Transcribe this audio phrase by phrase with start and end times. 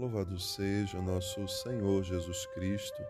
[0.00, 3.02] Louvado seja nosso Senhor Jesus Cristo.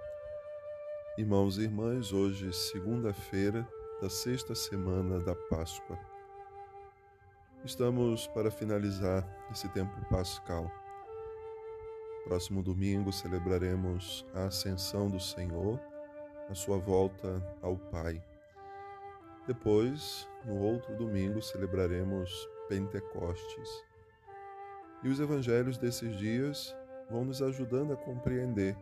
[1.17, 3.65] Irmãos e irmãs, hoje, segunda-feira
[4.03, 5.97] da sexta semana da Páscoa.
[7.65, 10.69] Estamos para finalizar esse tempo pascal.
[12.25, 15.81] Próximo domingo celebraremos a Ascensão do Senhor,
[16.49, 18.21] a sua volta ao Pai.
[19.47, 23.90] Depois, no outro domingo, celebraremos Pentecostes.
[25.03, 26.75] E os evangelhos desses dias
[27.11, 28.77] vão nos ajudando a compreender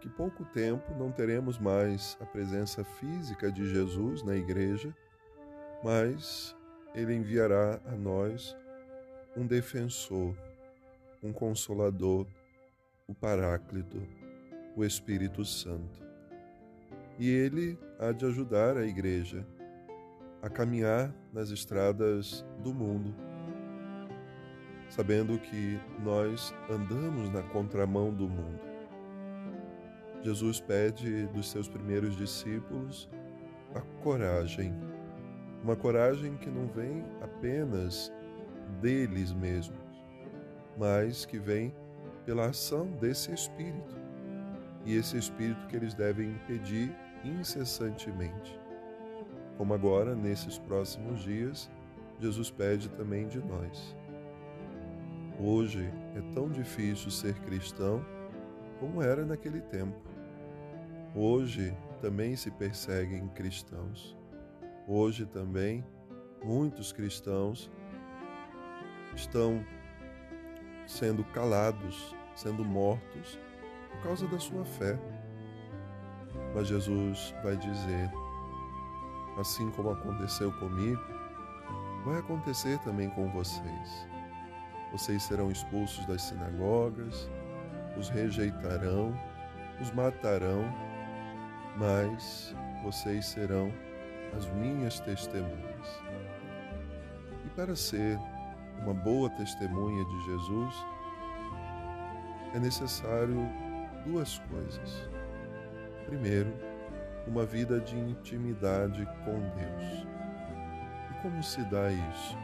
[0.00, 4.94] que pouco tempo não teremos mais a presença física de Jesus na igreja,
[5.82, 6.54] mas
[6.94, 8.56] ele enviará a nós
[9.36, 10.34] um defensor,
[11.22, 12.26] um consolador,
[13.06, 14.02] o Paráclito,
[14.76, 16.04] o Espírito Santo.
[17.18, 19.46] E ele há de ajudar a igreja
[20.42, 23.14] a caminhar nas estradas do mundo,
[24.88, 28.60] sabendo que nós andamos na contramão do mundo.
[30.22, 33.08] Jesus pede dos seus primeiros discípulos
[33.74, 34.74] a coragem,
[35.62, 38.12] uma coragem que não vem apenas
[38.80, 39.78] deles mesmos,
[40.76, 41.74] mas que vem
[42.24, 43.96] pela ação desse Espírito,
[44.84, 46.94] e esse Espírito que eles devem pedir
[47.24, 48.58] incessantemente.
[49.56, 51.70] Como agora, nesses próximos dias,
[52.20, 53.96] Jesus pede também de nós.
[55.38, 58.02] Hoje é tão difícil ser cristão
[58.80, 60.00] como era naquele tempo.
[61.14, 64.16] Hoje também se perseguem cristãos.
[64.88, 65.84] Hoje também
[66.42, 67.70] muitos cristãos
[69.14, 69.62] estão
[70.86, 73.38] sendo calados, sendo mortos
[73.90, 74.98] por causa da sua fé.
[76.54, 78.10] Mas Jesus vai dizer:
[79.38, 81.02] assim como aconteceu comigo,
[82.06, 84.15] vai acontecer também com vocês.
[84.92, 87.28] Vocês serão expulsos das sinagogas,
[87.96, 89.14] os rejeitarão,
[89.80, 90.64] os matarão,
[91.76, 93.72] mas vocês serão
[94.36, 96.02] as minhas testemunhas.
[97.44, 98.18] E para ser
[98.82, 100.74] uma boa testemunha de Jesus,
[102.54, 103.48] é necessário
[104.04, 105.10] duas coisas.
[106.06, 106.52] Primeiro,
[107.26, 110.06] uma vida de intimidade com Deus.
[111.10, 112.38] E como se dá isso?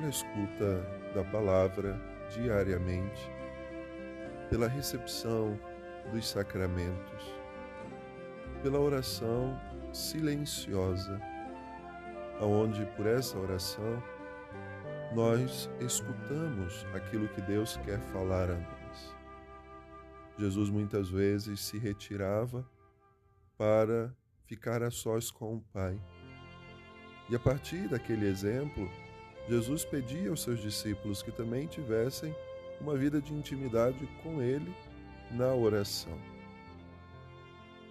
[0.00, 0.82] Pela escuta
[1.14, 2.00] da palavra
[2.30, 3.30] diariamente,
[4.48, 5.60] pela recepção
[6.10, 7.34] dos sacramentos,
[8.62, 9.60] pela oração
[9.92, 11.20] silenciosa,
[12.40, 14.02] aonde por essa oração
[15.14, 19.14] nós escutamos aquilo que Deus quer falar a nós.
[20.38, 22.66] Jesus muitas vezes se retirava
[23.58, 24.10] para
[24.46, 26.00] ficar a sós com o Pai.
[27.28, 28.90] E a partir daquele exemplo,
[29.50, 32.32] Jesus pedia aos seus discípulos que também tivessem
[32.80, 34.72] uma vida de intimidade com Ele
[35.32, 36.16] na oração.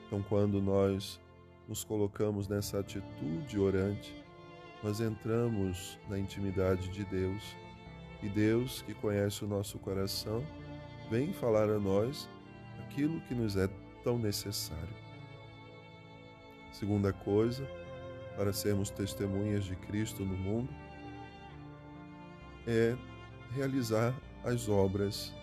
[0.08, 1.20] Então, quando nós
[1.68, 4.16] nos colocamos nessa atitude orante,
[4.82, 7.44] nós entramos na intimidade de Deus
[8.24, 10.42] e Deus, que conhece o nosso coração,
[11.12, 12.30] vem falar a nós
[12.86, 13.68] aquilo que nos é
[14.02, 14.96] tão necessário.
[16.72, 17.70] Segunda coisa,
[18.38, 20.74] para sermos testemunhas de Cristo no mundo,
[22.70, 22.96] é
[23.52, 24.14] realizar
[24.44, 25.34] as obras,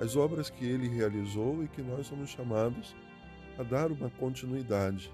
[0.00, 2.96] as obras que ele realizou e que nós somos chamados
[3.58, 5.12] a dar uma continuidade.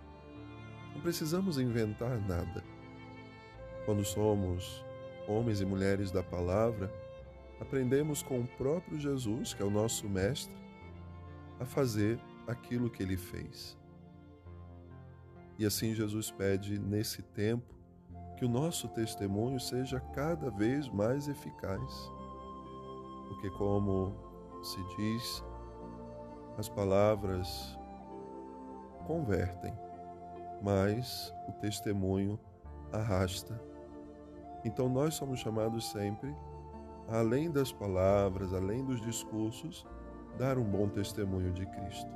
[0.95, 2.63] Não precisamos inventar nada.
[3.85, 4.85] Quando somos
[5.27, 6.93] homens e mulheres da palavra,
[7.61, 10.55] aprendemos com o próprio Jesus, que é o nosso Mestre,
[11.59, 13.77] a fazer aquilo que ele fez.
[15.59, 17.80] E assim Jesus pede nesse tempo
[18.41, 22.11] que o nosso testemunho seja cada vez mais eficaz.
[23.29, 24.15] Porque, como
[24.63, 25.45] se diz,
[26.57, 27.79] as palavras
[29.07, 29.75] convertem,
[30.63, 32.41] mas o testemunho
[32.91, 33.63] arrasta.
[34.65, 36.35] Então, nós somos chamados sempre,
[37.09, 39.87] além das palavras, além dos discursos,
[40.39, 42.11] dar um bom testemunho de Cristo.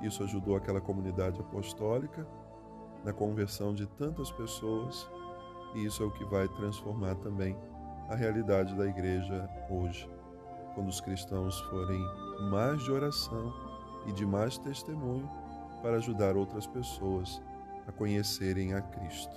[0.00, 2.26] Isso ajudou aquela comunidade apostólica
[3.04, 5.08] na conversão de tantas pessoas
[5.74, 7.56] e isso é o que vai transformar também
[8.08, 10.08] a realidade da igreja hoje.
[10.74, 12.00] Quando os cristãos forem
[12.50, 13.52] mais de oração
[14.06, 15.28] e de mais testemunho
[15.82, 17.42] para ajudar outras pessoas
[17.86, 19.36] a conhecerem a Cristo.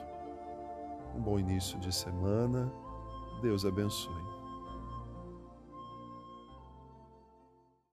[1.15, 2.71] Um bom início de semana.
[3.41, 4.40] Deus abençoe.